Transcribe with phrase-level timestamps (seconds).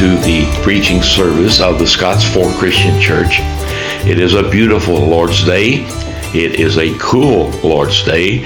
[0.00, 3.36] To the preaching service of the Scotts Fork Christian Church.
[4.08, 5.84] It is a beautiful Lord's Day.
[6.32, 8.38] It is a cool Lord's Day.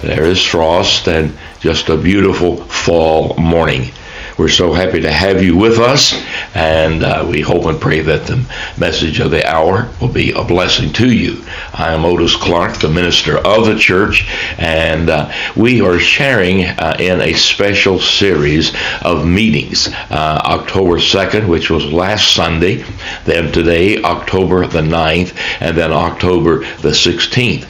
[0.00, 3.92] There is frost and just a beautiful fall morning.
[4.38, 6.14] We're so happy to have you with us,
[6.54, 8.42] and uh, we hope and pray that the
[8.78, 11.44] message of the hour will be a blessing to you.
[11.74, 16.96] I am Otis Clark, the minister of the church, and uh, we are sharing uh,
[16.98, 19.88] in a special series of meetings.
[19.88, 22.84] Uh, October 2nd, which was last Sunday,
[23.26, 27.66] then today, October the 9th, and then October the 16th.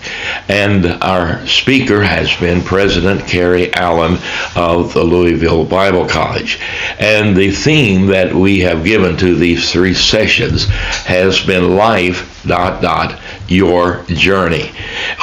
[0.49, 4.19] And our speaker has been President Carrie Allen
[4.55, 6.52] of the Louisville Bible College.
[6.99, 12.83] And the theme that we have given to these three sessions has been life, dot,
[12.83, 14.71] dot, your journey.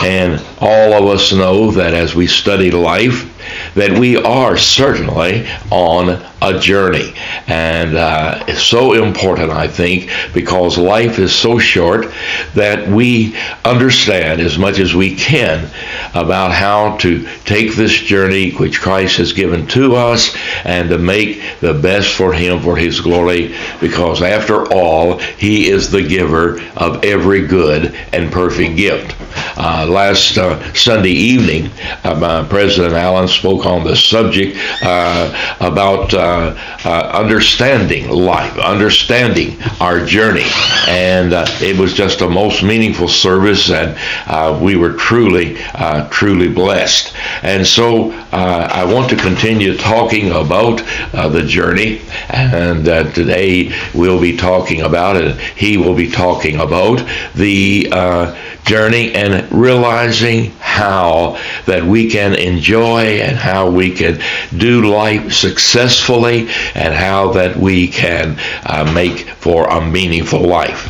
[0.02, 3.26] And all of us know that as we study life,
[3.76, 7.14] that we are certainly on a journey.
[7.48, 12.08] And uh, it's so important, I think, because life is so short
[12.56, 15.70] that we understand as much as we can
[16.14, 21.42] about how to take this journey which Christ has given to us and to make
[21.60, 27.04] the best for Him for His glory, because after all, He is the giver of
[27.04, 29.16] every good and perfect gift.
[29.58, 31.70] Uh, last uh, Sunday evening,
[32.04, 40.06] uh, President Allen spoke on the subject uh, about uh, uh, understanding life, understanding our
[40.06, 40.46] journey.
[40.88, 45.58] And uh, it was just a most meaningful service, and uh, we were truly,
[46.10, 47.14] truly blessed.
[47.44, 50.78] And so I want to continue talking about
[51.12, 55.40] the journey, and today we'll be talking about it.
[55.56, 57.90] He will be talking about the
[58.64, 64.22] journey and realizing how that we can enjoy and how we can
[64.56, 70.82] do life successfully and how that we can uh, make for a meaningful life.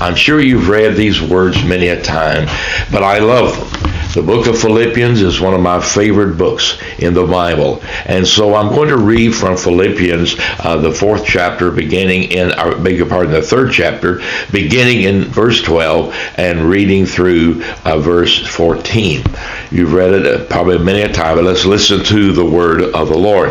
[0.00, 2.46] I'm sure you've read these words many a time,
[2.90, 3.95] but I love them.
[4.16, 7.82] The book of Philippians is one of my favorite books in the Bible.
[8.06, 12.76] And so I'm going to read from Philippians, uh, the fourth chapter, beginning in, or
[12.76, 18.38] beg your pardon, the third chapter, beginning in verse 12 and reading through uh, verse
[18.46, 19.22] 14.
[19.70, 23.10] You've read it uh, probably many a time, but let's listen to the word of
[23.10, 23.50] the Lord.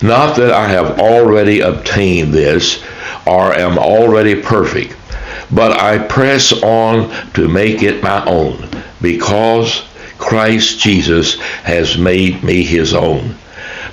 [0.00, 2.82] Not that I have already obtained this
[3.26, 4.96] or am already perfect,
[5.50, 9.84] but I press on to make it my own because
[10.18, 13.36] Christ Jesus has made me his own.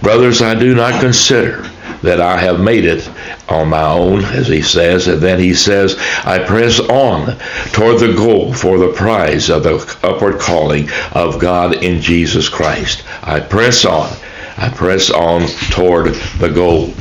[0.02, 1.69] Brothers, I do not consider
[2.02, 3.09] that I have made it
[3.47, 7.38] on my own, as he says, and then he says, I press on
[7.72, 13.03] toward the goal for the prize of the upward calling of God in Jesus Christ.
[13.24, 14.12] I press on.
[14.58, 16.94] I press on toward the goal.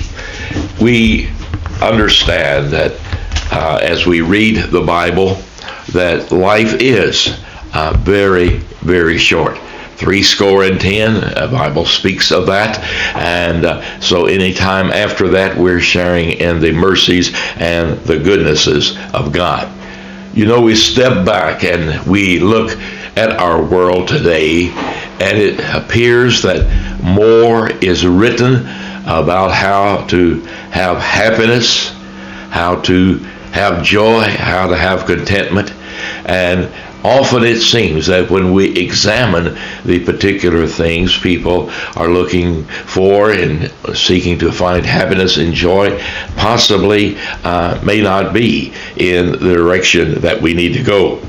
[0.80, 1.28] We
[1.80, 2.92] understand that
[3.52, 5.42] uh, as we read the Bible,
[5.92, 7.36] that life is
[7.72, 9.58] uh, very, very short.
[9.96, 12.80] Three score and ten, the Bible speaks of that.
[13.14, 19.32] And uh, so anytime after that, we're sharing in the mercies and the goodnesses of
[19.32, 19.70] God.
[20.34, 22.76] You know, we step back and we look
[23.16, 26.66] at our world today, and it appears that
[27.02, 28.66] more is written
[29.04, 30.40] about how to
[30.70, 31.90] have happiness,
[32.50, 33.18] how to
[33.52, 35.70] have joy, how to have contentment.
[36.24, 36.72] And
[37.04, 43.72] often it seems that when we examine the particular things people are looking for and
[43.94, 45.98] seeking to find happiness and joy,
[46.36, 51.20] possibly uh, may not be in the direction that we need to go.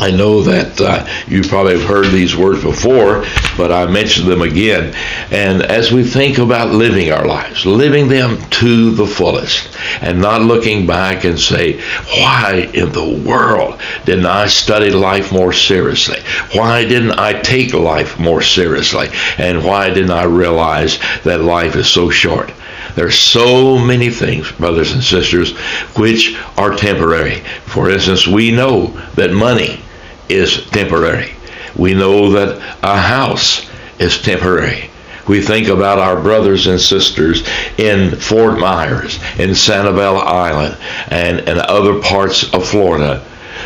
[0.00, 3.26] I know that uh, you probably have heard these words before,
[3.58, 4.94] but I mention them again.
[5.30, 10.40] And as we think about living our lives, living them to the fullest, and not
[10.40, 11.82] looking back and say,
[12.16, 16.20] why in the world didn't I study life more seriously?
[16.54, 19.08] Why didn't I take life more seriously?
[19.36, 22.50] And why didn't I realize that life is so short?
[22.94, 25.56] There's so many things, brothers and sisters,
[25.96, 27.40] which are temporary.
[27.66, 29.80] For instance, we know that money
[30.30, 31.34] is temporary.
[31.76, 33.68] We know that a house
[33.98, 34.90] is temporary.
[35.28, 37.46] We think about our brothers and sisters
[37.78, 40.76] in Fort Myers, in Sanibel Island,
[41.08, 43.24] and, and other parts of Florida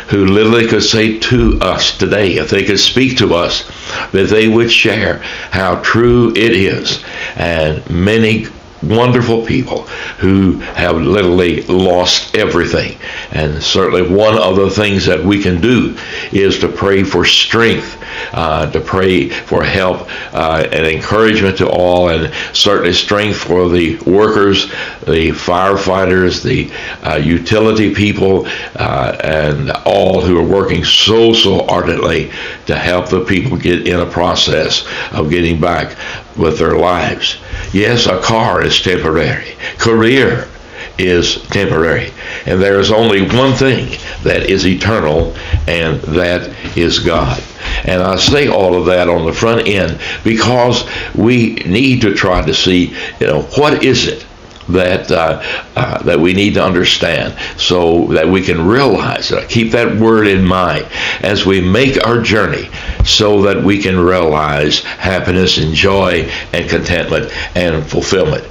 [0.09, 3.63] who literally could say to us today, if they could speak to us,
[4.11, 5.19] that they would share
[5.51, 7.03] how true it is.
[7.35, 8.45] And many
[8.87, 9.83] wonderful people
[10.19, 12.97] who have literally lost everything.
[13.31, 15.97] And certainly one of the things that we can do
[16.31, 18.01] is to pray for strength,
[18.33, 23.97] uh, to pray for help uh, and encouragement to all, and certainly strength for the
[24.05, 24.67] workers,
[25.05, 26.71] the firefighters, the
[27.07, 28.45] uh, utility people,
[28.75, 32.31] uh, and all who are working so, so ardently
[32.65, 35.97] to help the people get in a process of getting back
[36.37, 37.37] with their lives.
[37.75, 39.53] Yes, a car is temporary.
[39.79, 40.47] Career
[40.97, 42.13] is temporary.
[42.45, 45.35] And there is only one thing that is eternal,
[45.67, 47.43] and that is God.
[47.83, 52.45] And I say all of that on the front end because we need to try
[52.45, 54.25] to see, you know, what is it
[54.69, 55.41] that uh,
[55.75, 59.31] uh, that we need to understand, so that we can realize.
[59.31, 60.85] Uh, keep that word in mind
[61.21, 62.69] as we make our journey,
[63.03, 68.43] so that we can realize happiness and joy and contentment and fulfillment.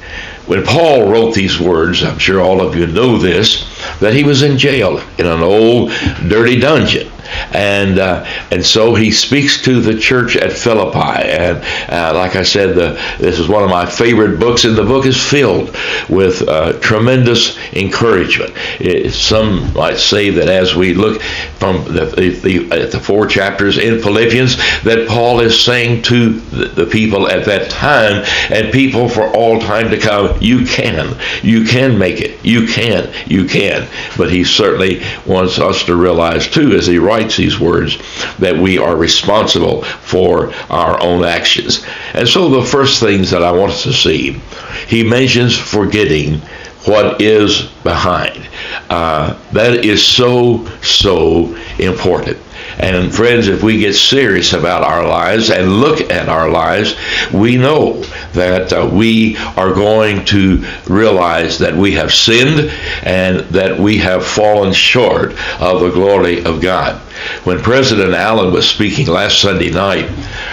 [0.47, 3.65] When Paul wrote these words, I'm sure all of you know this,
[4.01, 5.91] that he was in jail in an old
[6.29, 7.11] dirty dungeon
[7.53, 10.99] and uh, and so he speaks to the church at Philippi.
[10.99, 11.59] And
[11.91, 15.07] uh, like I said, the, this is one of my favorite books, and the book
[15.07, 15.77] is filled
[16.09, 18.53] with uh, tremendous encouragement.
[18.81, 21.23] It, some might say that as we look
[21.59, 22.07] from the,
[22.43, 27.29] the, at the four chapters in Philippians, that Paul is saying to the, the people
[27.29, 32.21] at that time and people for all time to come, you can, you can make
[32.21, 33.89] it, you can, you can.
[34.17, 37.99] But he certainly wants us to realize too, as he writes writes these words
[38.39, 41.85] that we are responsible for our own actions.
[42.13, 44.41] And so the first things that I want us to see,
[44.89, 46.41] he mentions forgetting
[46.87, 48.49] what is behind.
[48.91, 52.39] Uh, that is so, so important.
[52.79, 56.97] And friends, if we get serious about our lives and look at our lives,
[57.33, 58.03] we know
[58.33, 62.71] that uh, we are going to realize that we have sinned
[63.05, 67.01] and that we have fallen short of the glory of God.
[67.45, 70.09] When President Allen was speaking last Sunday night,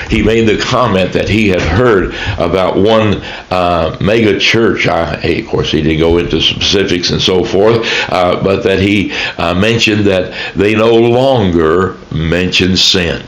[0.09, 4.87] he made the comment that he had heard about one uh, mega church.
[4.87, 9.11] I, of course, he didn't go into specifics and so forth, uh, but that he
[9.37, 13.25] uh, mentioned that they no longer mention sin.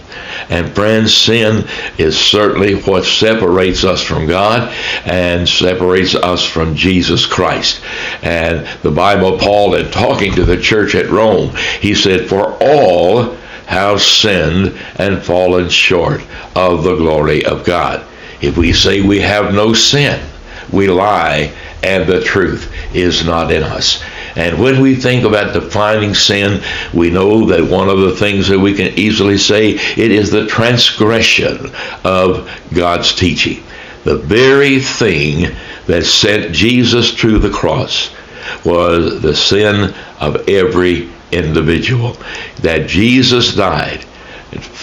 [0.49, 1.65] And friends, sin
[1.97, 4.73] is certainly what separates us from God
[5.05, 7.81] and separates us from Jesus Christ.
[8.21, 13.35] And the Bible, Paul, in talking to the church at Rome, he said, For all
[13.67, 16.21] have sinned and fallen short
[16.55, 18.05] of the glory of God.
[18.41, 20.21] If we say we have no sin,
[20.71, 24.03] we lie and the truth is not in us.
[24.35, 26.63] And when we think about defining sin,
[26.93, 30.47] we know that one of the things that we can easily say it is the
[30.47, 31.71] transgression
[32.03, 33.63] of God's teaching.
[34.03, 35.55] The very thing
[35.87, 38.13] that sent Jesus to the cross
[38.65, 42.17] was the sin of every individual.
[42.61, 44.05] That Jesus died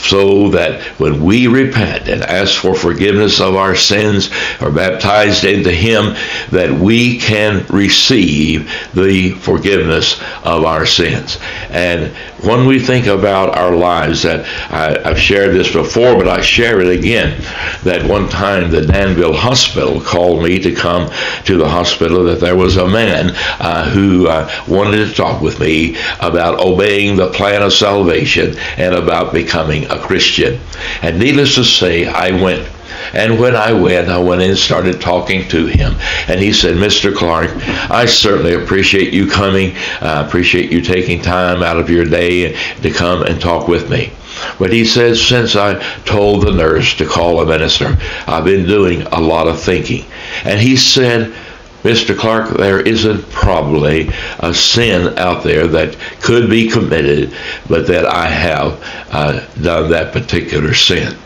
[0.01, 4.31] so that when we repent and ask for forgiveness of our sins
[4.61, 6.15] or baptized into him
[6.51, 11.39] that we can receive the forgiveness of our sins.
[11.69, 16.41] And when we think about our lives that I, have shared this before but i
[16.41, 17.41] share it again
[17.85, 21.11] that one time the danville hospital called me to come
[21.45, 25.61] to the hospital that there was a man uh, who uh, wanted to talk with
[25.61, 30.61] me about obeying the plan of salvation and about becoming a Christian.
[31.03, 32.69] And needless to say, I went.
[33.13, 35.95] And when I went, I went in and started talking to him.
[36.29, 37.15] And he said, Mr.
[37.15, 37.51] Clark,
[37.91, 39.77] I certainly appreciate you coming.
[40.01, 42.53] I appreciate you taking time out of your day
[42.83, 44.13] to come and talk with me.
[44.59, 49.03] But he says, since I told the nurse to call a minister, I've been doing
[49.03, 50.05] a lot of thinking.
[50.45, 51.35] And he said,
[51.83, 52.17] Mr.
[52.17, 57.35] Clark, there isn't probably a sin out there that could be committed,
[57.69, 61.17] but that I have uh, done that particular sin.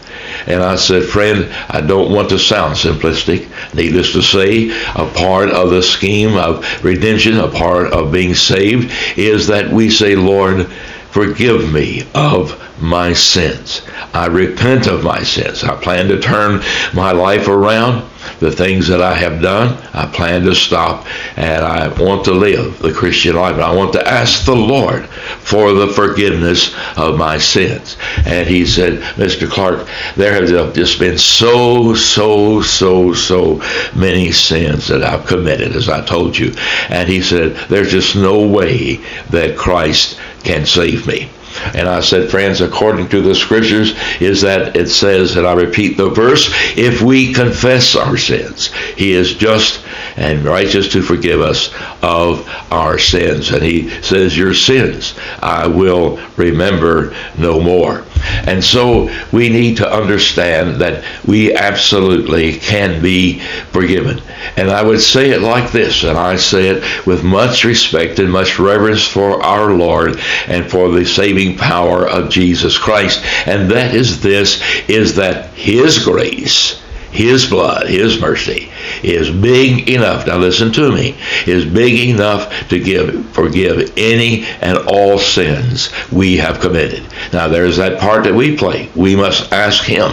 [0.47, 3.49] And I said, friend, I don't want to sound simplistic.
[3.75, 8.93] Needless to say, a part of the scheme of redemption, a part of being saved,
[9.17, 10.67] is that we say, Lord,
[11.11, 13.83] forgive me of my sins.
[14.13, 15.63] I repent of my sins.
[15.65, 18.11] I plan to turn my life around
[18.41, 22.79] the things that I have done, I plan to stop and I want to live
[22.79, 23.57] the Christian life.
[23.57, 27.97] I want to ask the Lord for the forgiveness of my sins.
[28.27, 29.49] And he said, Mr.
[29.49, 33.63] Clark, there have just been so, so, so, so
[33.95, 36.55] many sins that I've committed, as I told you.
[36.89, 38.97] And he said, there's just no way
[39.31, 41.31] that Christ can save me.
[41.75, 45.97] And I said, friends, according to the scriptures, is that it says, and I repeat
[45.97, 49.85] the verse, if we confess our sins, he is just
[50.17, 53.51] and righteous to forgive us of our sins.
[53.51, 58.05] And he says, Your sins I will remember no more.
[58.47, 63.41] And so we need to understand that we absolutely can be
[63.73, 64.23] forgiven.
[64.57, 68.31] And I would say it like this, and I say it with much respect and
[68.31, 73.25] much reverence for our Lord and for the saving power of Jesus Christ.
[73.47, 76.81] And that is this is that his grace
[77.15, 78.73] his blood, His mercy,
[79.05, 80.27] is big enough.
[80.27, 81.17] Now listen to me.
[81.47, 87.05] Is big enough to give forgive any and all sins we have committed.
[87.33, 88.91] Now there's that part that we play.
[88.97, 90.11] We must ask Him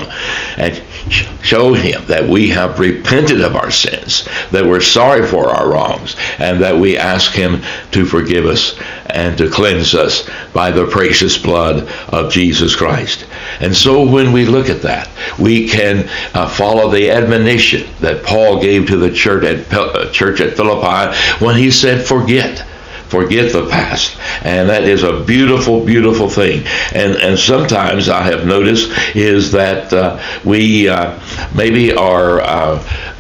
[0.57, 0.77] and
[1.41, 6.15] show Him that we have repented of our sins, that we're sorry for our wrongs,
[6.39, 11.38] and that we ask Him to forgive us and to cleanse us by the precious
[11.38, 13.25] blood of Jesus Christ.
[13.60, 18.62] And so when we look at that, we can uh, follow the admonition that Paul
[18.62, 22.65] gave to the church at, uh, church at Philippi when he said, Forget
[23.12, 24.18] forget the past.
[24.44, 26.65] And that is a beautiful beautiful thing.
[26.96, 31.20] And and sometimes i have noticed is that uh, we uh,
[31.53, 32.41] maybe are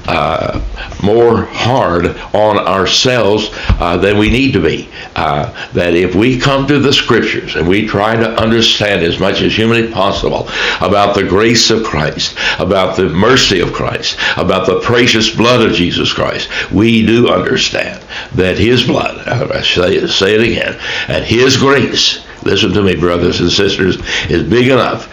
[0.07, 0.59] uh, uh,
[1.03, 4.89] more hard on ourselves uh, than we need to be.
[5.15, 9.41] Uh, that if we come to the scriptures and we try to understand as much
[9.41, 10.47] as humanly possible
[10.79, 15.75] about the grace of Christ, about the mercy of Christ, about the precious blood of
[15.75, 18.03] Jesus Christ, we do understand
[18.35, 23.41] that His blood, I say, say it again, and His grace, listen to me, brothers
[23.41, 23.97] and sisters,
[24.29, 25.11] is big enough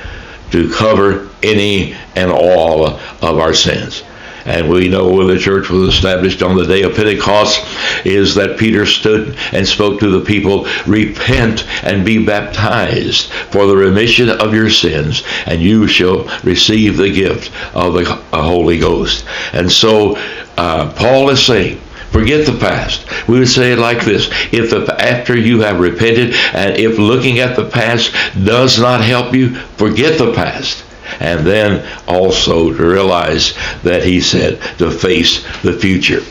[0.52, 4.02] to cover any and all of our sins.
[4.48, 7.60] And we know when the church was established on the day of Pentecost
[8.06, 13.76] is that Peter stood and spoke to the people, repent and be baptized for the
[13.76, 19.26] remission of your sins, and you shall receive the gift of the Holy Ghost.
[19.52, 20.16] And so
[20.56, 23.06] uh, Paul is saying, Forget the past.
[23.28, 27.38] We would say it like this: If the after you have repented, and if looking
[27.38, 28.14] at the past
[28.46, 30.84] does not help you, forget the past
[31.20, 36.22] and then also to realize that he said to face the future.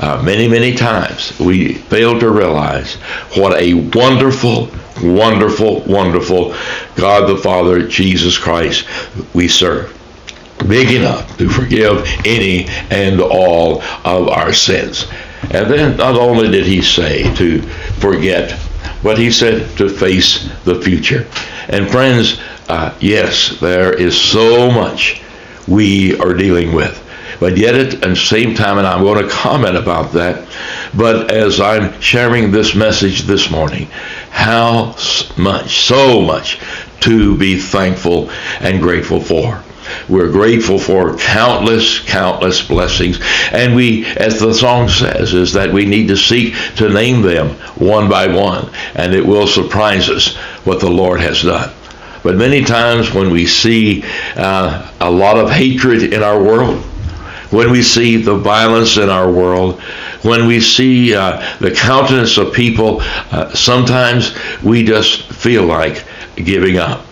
[0.00, 2.94] Uh, many, many times we fail to realize
[3.36, 4.70] what a wonderful,
[5.02, 6.54] wonderful, wonderful
[6.96, 8.88] God the Father, Jesus Christ,
[9.34, 9.96] we serve.
[10.66, 15.06] Big enough to forgive any and all of our sins.
[15.50, 17.60] And then not only did he say to
[18.00, 18.58] forget,
[19.02, 21.26] but he said to face the future.
[21.68, 25.20] And friends, uh, yes, there is so much
[25.66, 27.04] we are dealing with.
[27.40, 30.48] But yet at the same time, and I'm going to comment about that,
[30.94, 33.88] but as I'm sharing this message this morning,
[34.30, 34.94] how
[35.36, 36.60] much, so much
[37.00, 39.64] to be thankful and grateful for.
[40.08, 43.18] We're grateful for countless, countless blessings.
[43.50, 47.56] And we, as the song says, is that we need to seek to name them
[47.76, 48.70] one by one.
[48.94, 51.72] And it will surprise us what the Lord has done.
[52.22, 54.04] But many times when we see
[54.36, 56.84] uh, a lot of hatred in our world,
[57.50, 59.80] when we see the violence in our world,
[60.22, 66.04] when we see uh, the countenance of people, uh, sometimes we just feel like
[66.36, 67.04] giving up.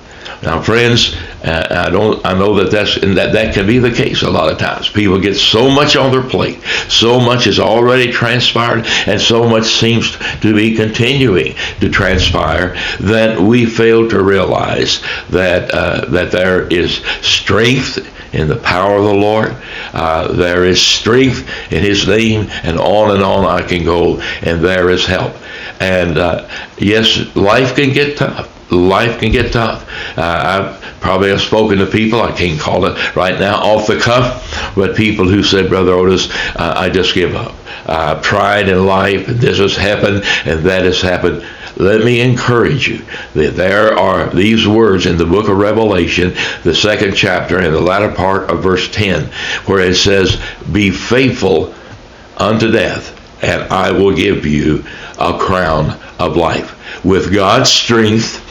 [0.42, 1.16] Now, friends,
[1.48, 2.24] uh, I don't.
[2.24, 4.88] I know that that's that that can be the case a lot of times.
[4.88, 9.66] People get so much on their plate, so much has already transpired, and so much
[9.66, 16.66] seems to be continuing to transpire that we fail to realize that uh, that there
[16.68, 17.98] is strength
[18.34, 19.56] in the power of the Lord.
[19.92, 24.62] Uh, there is strength in His name, and on and on I can go, and
[24.62, 25.34] there is help.
[25.80, 29.88] And uh, yes, life can get tough life can get tough.
[30.16, 30.22] Uh,
[30.82, 34.74] I probably have spoken to people, I can't call it right now off the cuff,
[34.74, 37.54] but people who said, Brother Otis, uh, I just give up.
[37.86, 41.44] I've tried in life, this has happened, and that has happened.
[41.76, 46.34] Let me encourage you that there are these words in the book of Revelation,
[46.64, 49.26] the second chapter, in the latter part of verse 10,
[49.66, 51.72] where it says, Be faithful
[52.36, 54.84] unto death, and I will give you
[55.18, 56.74] a crown of life.
[57.04, 58.44] With God's strength,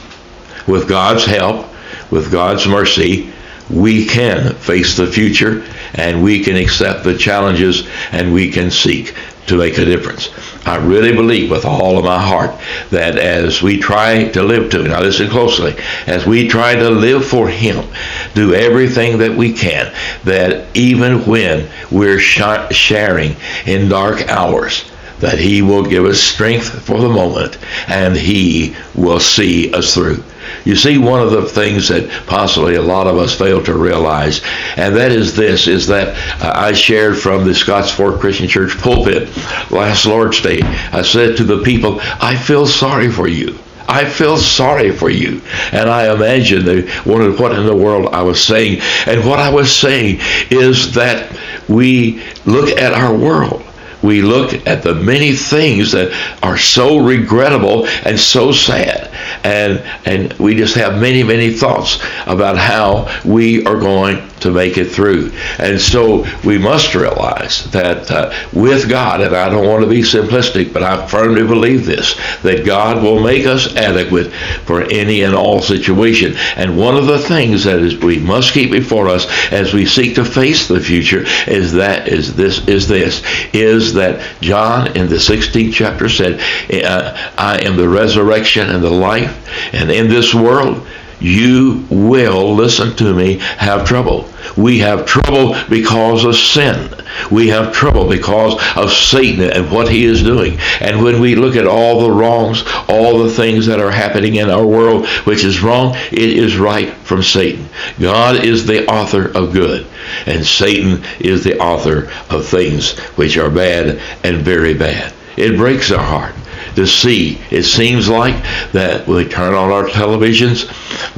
[0.68, 1.66] with God's help,
[2.10, 3.32] with God's mercy,
[3.70, 9.14] we can face the future and we can accept the challenges and we can seek
[9.46, 10.30] to make a difference.
[10.66, 12.54] I really believe with all of my heart
[12.90, 15.74] that as we try to live to, now listen closely,
[16.06, 17.86] as we try to live for Him,
[18.34, 19.92] do everything that we can,
[20.24, 24.84] that even when we're sharing in dark hours,
[25.20, 27.58] that He will give us strength for the moment
[27.88, 30.22] and He will see us through.
[30.64, 34.42] You see, one of the things that possibly a lot of us fail to realize,
[34.76, 36.08] and that is this, is that
[36.42, 39.28] uh, I shared from the Scotts Fork Christian Church pulpit
[39.70, 40.60] last Lord's Day.
[40.92, 43.58] I said to the people, I feel sorry for you.
[43.88, 45.40] I feel sorry for you.
[45.72, 48.80] And I imagine they wondered what in the world I was saying.
[49.06, 50.18] And what I was saying
[50.50, 51.34] is that
[51.68, 53.64] we look at our world
[54.02, 56.12] we look at the many things that
[56.42, 59.08] are so regrettable and so sad
[59.44, 64.78] and and we just have many many thoughts about how we are going to make
[64.78, 65.32] it through.
[65.58, 70.02] And so we must realize that uh, with God, and I don't want to be
[70.02, 74.32] simplistic, but I firmly believe this, that God will make us adequate
[74.64, 76.34] for any and all situation.
[76.56, 80.14] And one of the things that is we must keep before us as we seek
[80.16, 85.16] to face the future is that is this is this is that John in the
[85.16, 86.40] 16th chapter said,
[86.84, 90.86] uh, I am the resurrection and the life, and in this world
[91.20, 94.28] you will, listen to me, have trouble.
[94.56, 96.94] We have trouble because of sin.
[97.30, 100.58] We have trouble because of Satan and what he is doing.
[100.80, 104.50] And when we look at all the wrongs, all the things that are happening in
[104.50, 107.68] our world, which is wrong, it is right from Satan.
[108.00, 109.86] God is the author of good,
[110.26, 115.12] and Satan is the author of things which are bad and very bad.
[115.36, 116.34] It breaks our heart
[116.74, 117.40] to see.
[117.50, 118.36] It seems like
[118.72, 120.68] that we turn on our televisions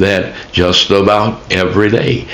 [0.00, 2.26] that just about every day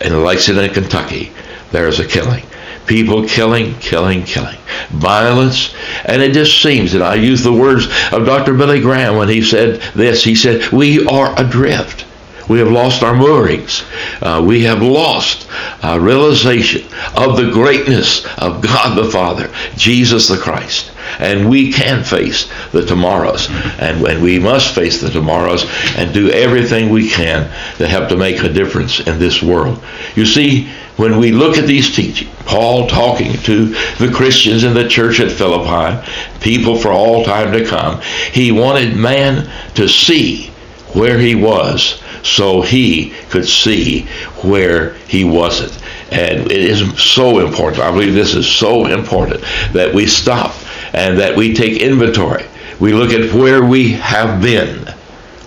[0.00, 1.32] in Lexington, in Kentucky,
[1.70, 2.44] there's a killing.
[2.86, 4.56] People killing, killing, killing.
[4.88, 5.74] Violence.
[6.06, 8.54] And it just seems, that I use the words of Dr.
[8.54, 10.24] Billy Graham when he said this.
[10.24, 12.06] He said, We are adrift.
[12.48, 13.84] We have lost our moorings.
[14.22, 15.46] Uh, we have lost
[15.84, 16.82] uh, realization
[17.14, 20.90] of the greatness of God the Father, Jesus the Christ.
[21.18, 23.48] And we can face the tomorrows.
[23.78, 25.64] And, and we must face the tomorrows
[25.96, 29.82] and do everything we can to help to make a difference in this world.
[30.14, 33.66] You see, when we look at these teachings, Paul talking to
[33.98, 36.04] the Christians in the church at Philippi,
[36.40, 38.00] people for all time to come,
[38.32, 40.48] he wanted man to see
[40.94, 44.02] where he was so he could see
[44.42, 45.78] where he wasn't.
[46.10, 47.82] And it is so important.
[47.82, 50.54] I believe this is so important that we stop
[50.92, 52.44] and that we take inventory.
[52.80, 54.86] We look at where we have been,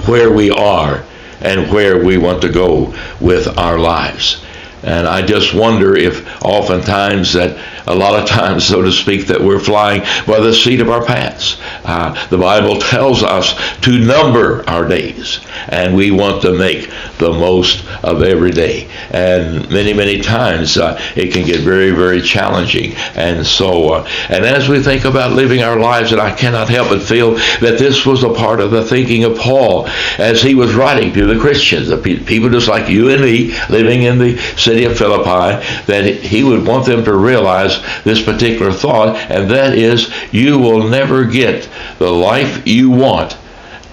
[0.06, 1.04] where we are,
[1.42, 4.44] and where we want to go with our lives.
[4.84, 9.42] And I just wonder if oftentimes that a lot of times, so to speak, that
[9.42, 11.60] we're flying by the seat of our pants.
[11.84, 17.32] Uh, the Bible tells us to number our days, and we want to make the
[17.32, 18.90] most of every day.
[19.12, 22.94] And many, many times uh, it can get very, very challenging.
[23.16, 26.90] And so, uh, and as we think about living our lives, and I cannot help
[26.90, 30.74] but feel that this was a part of the thinking of Paul as he was
[30.74, 34.38] writing to the Christians, the people just like you and me living in the
[34.72, 39.78] city of Philippi, that he would want them to realize this particular thought, and that
[39.78, 43.38] is you will never get the life you want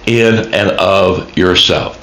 [0.05, 1.97] in and of yourself.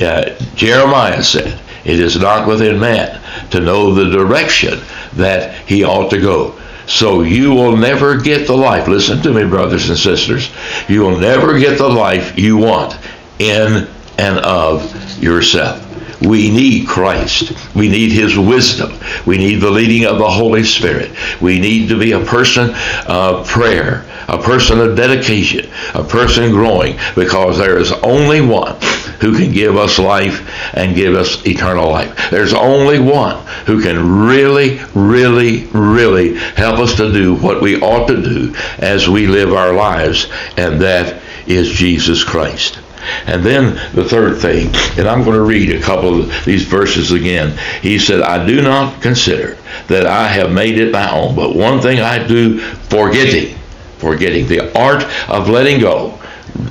[0.00, 4.80] Uh, Jeremiah said, It is not within man to know the direction
[5.14, 6.58] that he ought to go.
[6.86, 8.88] So you will never get the life.
[8.88, 10.50] Listen to me, brothers and sisters.
[10.88, 12.98] You will never get the life you want
[13.38, 15.83] in and of yourself.
[16.24, 17.52] We need Christ.
[17.74, 18.98] We need His wisdom.
[19.26, 21.10] We need the leading of the Holy Spirit.
[21.40, 22.74] We need to be a person
[23.06, 28.76] of prayer, a person of dedication, a person growing, because there is only one
[29.20, 32.30] who can give us life and give us eternal life.
[32.30, 38.06] There's only one who can really, really, really help us to do what we ought
[38.08, 42.78] to do as we live our lives, and that is Jesus Christ.
[43.26, 44.66] And then the third thing,
[44.98, 47.58] and I'm going to read a couple of these verses again.
[47.80, 49.56] He said, I do not consider
[49.88, 53.56] that I have made it my own, but one thing I do, forgetting,
[53.98, 56.18] forgetting the art of letting go.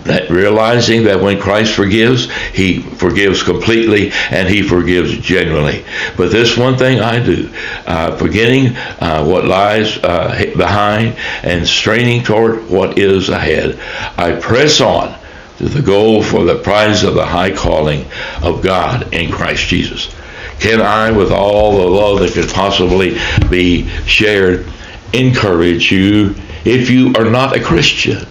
[0.05, 5.83] That realizing that when Christ forgives, He forgives completely and He forgives genuinely.
[6.15, 7.53] But this one thing I do,
[7.85, 13.77] uh, forgetting uh, what lies uh, behind and straining toward what is ahead,
[14.17, 15.19] I press on
[15.69, 18.05] the goal for the prize of the high calling
[18.41, 20.13] of God in Christ Jesus.
[20.59, 23.17] Can I, with all the love that could possibly
[23.49, 24.65] be shared,
[25.13, 28.25] encourage you, if you are not a Christian,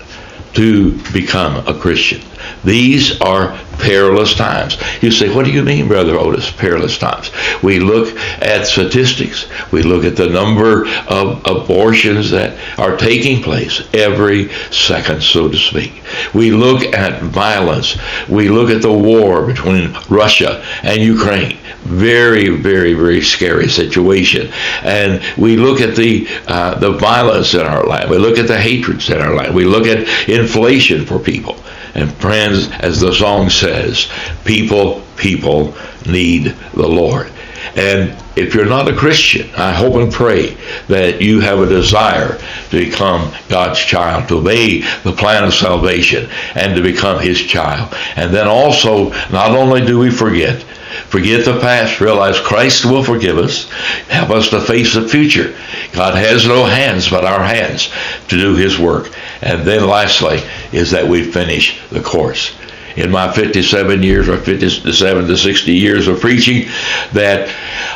[0.54, 2.20] to become a Christian.
[2.64, 4.76] These are perilous times.
[5.00, 7.30] You say, what do you mean, Brother Otis, perilous times?
[7.62, 9.46] We look at statistics.
[9.72, 15.56] We look at the number of abortions that are taking place every second, so to
[15.56, 16.02] speak.
[16.34, 17.96] We look at violence.
[18.28, 21.58] We look at the war between Russia and Ukraine.
[21.82, 24.52] Very, very, very scary situation.
[24.82, 28.08] And we look at the uh, the violence in our land.
[28.10, 29.54] We look at the hatreds in our land.
[29.54, 31.56] We look at inflation for people.
[31.94, 34.08] And friends, as the song says,
[34.44, 35.74] people, people
[36.06, 37.30] need the Lord.
[37.76, 40.56] And if you're not a Christian, I hope and pray
[40.88, 42.38] that you have a desire
[42.70, 47.94] to become God's child, to obey the plan of salvation, and to become His child.
[48.16, 50.62] And then also, not only do we forget,
[51.08, 53.70] forget the past, realize Christ will forgive us,
[54.08, 55.54] help us to face the future.
[55.92, 57.92] God has no hands but our hands
[58.28, 59.12] to do His work.
[59.42, 60.40] And then lastly
[60.72, 62.54] is that we finish the course.
[62.96, 66.68] In my 57 years or 57 to 60 years of preaching,
[67.12, 67.48] that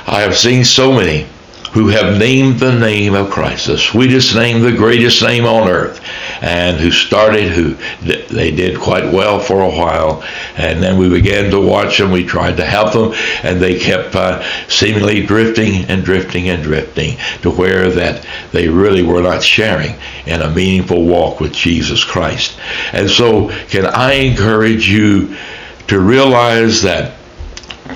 [0.07, 1.27] I have seen so many
[1.73, 6.01] who have named the name of Christ, the sweetest name, the greatest name on earth,
[6.41, 10.23] and who started, who they did quite well for a while,
[10.57, 12.11] and then we began to watch them.
[12.11, 17.17] We tried to help them, and they kept uh, seemingly drifting and drifting and drifting
[17.43, 19.95] to where that they really were not sharing
[20.27, 22.59] in a meaningful walk with Jesus Christ.
[22.93, 25.37] And so, can I encourage you
[25.89, 27.16] to realize that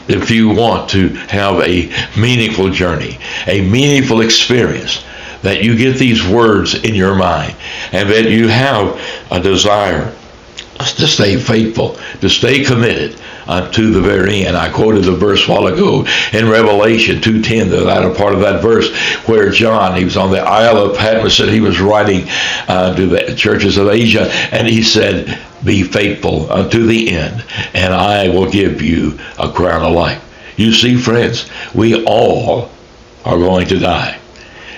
[0.09, 5.05] if you want to have a meaningful journey, a meaningful experience,
[5.43, 7.57] that you get these words in your mind
[7.93, 9.01] and that you have
[9.31, 10.15] a desire
[10.81, 14.57] to stay faithful, to stay committed unto the very end.
[14.57, 18.95] I quoted the verse while ago in Revelation 2.10, the latter part of that verse,
[19.27, 22.25] where John, he was on the Isle of Patmos and he was writing
[22.69, 27.93] uh, to the churches of Asia, and he said, be faithful unto the end, and
[27.93, 30.25] I will give you a crown of life.
[30.57, 32.71] You see, friends, we all
[33.25, 34.20] are going to die.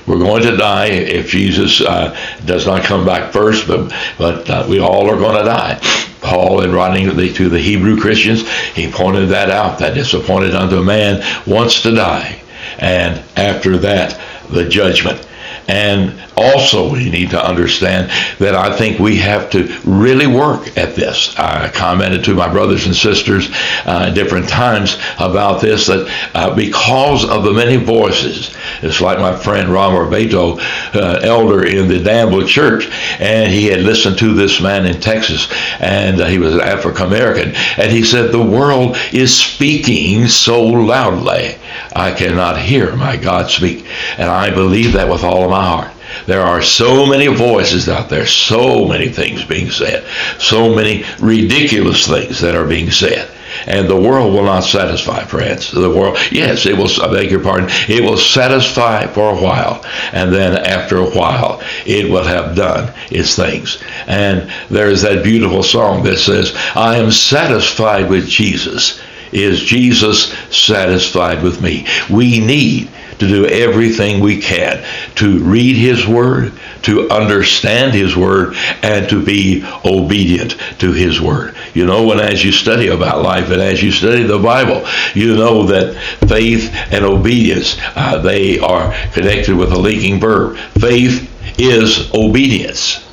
[0.07, 4.67] We're going to die if Jesus uh, does not come back first, but, but uh,
[4.69, 5.79] we all are going to die.
[6.21, 10.83] Paul, in writing to the, Hebrew Christians, he pointed that out, that disappointed unto a
[10.83, 12.41] man wants to die.
[12.79, 15.27] And after that, the judgment.
[15.69, 20.95] And also, we need to understand that I think we have to really work at
[20.97, 21.39] this.
[21.39, 23.51] I commented to my brothers and sisters
[23.87, 29.19] uh, at different times about this that uh, because of the many voices, it's like
[29.19, 30.59] my friend Ron Beto,
[30.95, 32.89] uh, elder in the Danville Church,
[33.21, 35.49] and he had listened to this man in Texas,
[35.81, 40.63] and uh, he was an African American, and he said, The world is speaking so
[40.63, 41.57] loudly,
[41.95, 43.85] I cannot hear my God speak.
[44.19, 45.91] And I believe that with all of my heart.
[46.27, 50.05] There are so many voices out there, so many things being said,
[50.39, 53.31] so many ridiculous things that are being said.
[53.67, 55.71] And the world will not satisfy, friends.
[55.71, 59.85] The world, yes, it will, I beg your pardon, it will satisfy for a while.
[60.13, 63.83] And then after a while, it will have done its things.
[64.07, 69.01] And there is that beautiful song that says, I am satisfied with Jesus.
[69.33, 71.87] Is Jesus satisfied with me?
[72.11, 72.91] We need
[73.23, 79.25] to do everything we can to read His Word, to understand His Word, and to
[79.25, 81.55] be obedient to His Word.
[81.75, 85.37] You know, when as you study about life and as you study the Bible, you
[85.37, 85.95] know that
[86.29, 90.57] faith and obedience, uh, they are connected with a linking verb.
[90.79, 93.09] Faith is obedience.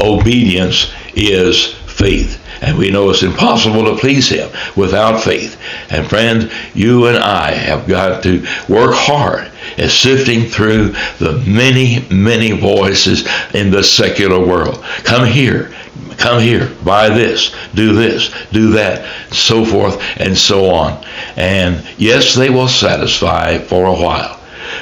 [0.00, 2.38] Obedience is faith.
[2.62, 5.60] And we know it's impossible to please Him without faith.
[5.90, 12.06] And friend, you and I have got to work hard at sifting through the many,
[12.10, 14.82] many voices in the secular world.
[15.04, 15.72] Come here.
[16.16, 21.02] Come here, buy this, do this, do that, so forth and so on.
[21.36, 24.38] And yes, they will satisfy for a while.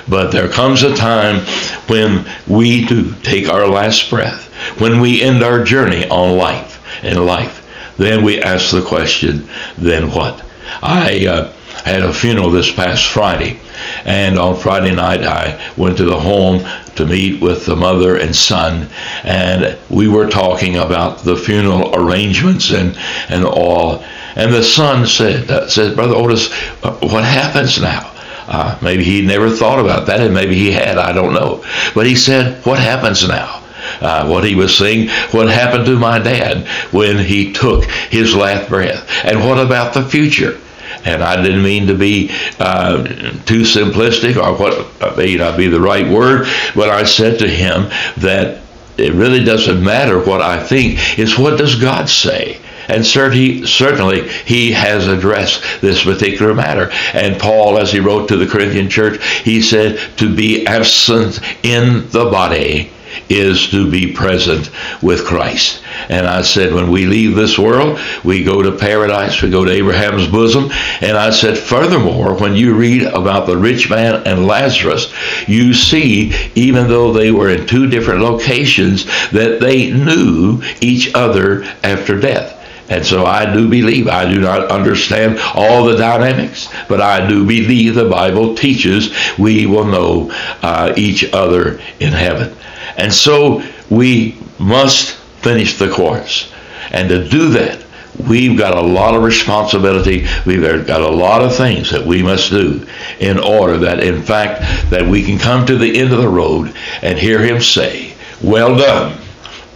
[0.08, 1.46] But there comes a time
[1.86, 4.46] when we do take our last breath,
[4.80, 7.64] when we end our journey on life in life.
[7.98, 10.44] Then we ask the question, then what?
[10.82, 11.52] I uh,
[11.84, 13.58] had a funeral this past Friday,
[14.04, 16.64] and on Friday night I went to the home
[16.96, 18.88] to meet with the mother and son,
[19.24, 22.96] and we were talking about the funeral arrangements and,
[23.28, 24.04] and all.
[24.36, 26.50] And the son said, uh, said Brother Otis,
[26.82, 28.12] uh, what happens now?
[28.46, 31.64] Uh, maybe he never thought about that, and maybe he had, I don't know.
[31.94, 33.62] But he said, What happens now?
[34.00, 38.68] uh, what he was saying, what happened to my dad when he took his last
[38.68, 40.58] breath, and what about the future?
[41.04, 43.04] And I didn't mean to be uh,
[43.44, 47.88] too simplistic or what may not be the right word, but I said to him
[48.18, 48.62] that
[48.96, 51.18] it really doesn't matter what I think.
[51.18, 52.60] It's what does God say?
[52.88, 56.90] And certainly, certainly he has addressed this particular matter.
[57.12, 62.08] And Paul, as he wrote to the Corinthian church, he said, to be absent in
[62.10, 62.90] the body
[63.28, 64.70] is to be present
[65.02, 65.82] with Christ.
[66.08, 69.70] And I said, when we leave this world, we go to paradise, we go to
[69.70, 70.70] Abraham's bosom.
[71.00, 75.12] And I said, furthermore, when you read about the rich man and Lazarus,
[75.46, 81.64] you see, even though they were in two different locations, that they knew each other
[81.82, 82.54] after death.
[82.90, 87.46] And so I do believe, I do not understand all the dynamics, but I do
[87.46, 90.30] believe the Bible teaches we will know
[90.62, 92.56] uh, each other in heaven.
[92.98, 96.52] And so we must finish the course.
[96.90, 97.84] And to do that,
[98.28, 100.26] we've got a lot of responsibility.
[100.44, 102.86] We've got a lot of things that we must do
[103.20, 106.74] in order that, in fact, that we can come to the end of the road
[107.00, 109.18] and hear him say, well done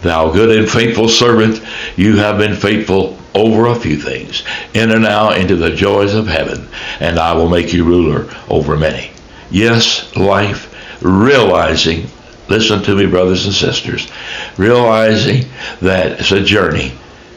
[0.03, 1.61] Thou good and faithful servant,
[1.95, 4.43] you have been faithful over a few things.
[4.75, 6.67] Enter now into the joys of heaven,
[6.99, 9.11] and I will make you ruler over many.
[9.49, 12.07] Yes, life, realizing,
[12.49, 14.09] listen to me, brothers and sisters,
[14.57, 15.45] realizing
[15.81, 16.93] that it's a journey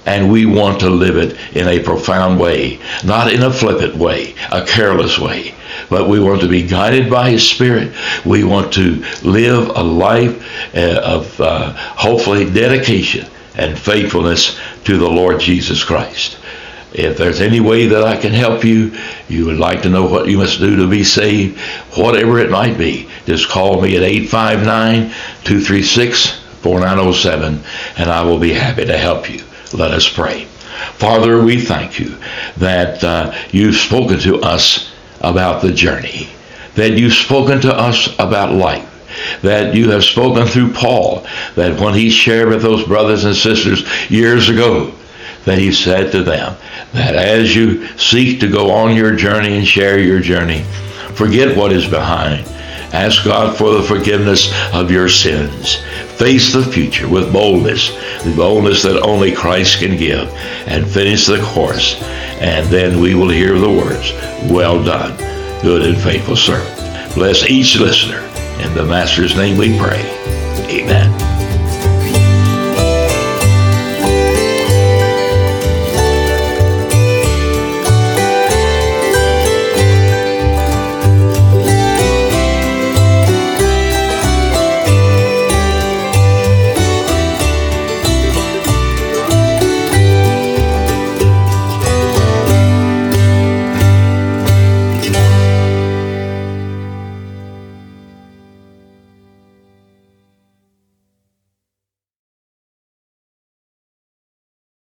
[0.06, 4.34] and we want to live it in a profound way, not in a flippant way,
[4.52, 5.52] a careless way,
[5.90, 7.92] but we want to be guided by His Spirit.
[8.24, 15.08] We want to live a life uh, of uh, hopefully dedication and faithfulness to the
[15.08, 16.38] Lord Jesus Christ.
[16.96, 18.96] If there's any way that I can help you,
[19.28, 21.60] you would like to know what you must do to be saved,
[21.94, 25.10] whatever it might be, just call me at 859
[25.44, 27.60] 236 4907
[27.98, 29.44] and I will be happy to help you.
[29.74, 30.44] Let us pray.
[30.94, 32.16] Father, we thank you
[32.56, 36.30] that uh, you've spoken to us about the journey,
[36.76, 38.88] that you've spoken to us about life,
[39.42, 43.84] that you have spoken through Paul, that when he shared with those brothers and sisters
[44.10, 44.94] years ago,
[45.46, 46.56] that he said to them
[46.92, 50.62] that as you seek to go on your journey and share your journey,
[51.14, 52.46] forget what is behind.
[52.92, 55.76] Ask God for the forgiveness of your sins.
[56.18, 57.90] Face the future with boldness,
[58.22, 60.28] the boldness that only Christ can give,
[60.66, 62.00] and finish the course.
[62.40, 64.12] And then we will hear the words,
[64.50, 65.16] Well done,
[65.62, 67.14] good and faithful servant.
[67.14, 68.20] Bless each listener.
[68.60, 70.00] In the Master's name we pray.
[70.68, 71.25] Amen.